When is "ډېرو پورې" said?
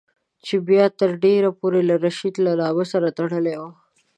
1.25-1.81